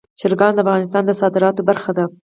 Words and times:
چرګان 0.19 0.51
د 0.55 0.59
افغانستان 0.63 1.03
د 1.05 1.11
صادراتو 1.21 1.61
برخه 1.69 1.91
ده. 1.97 2.05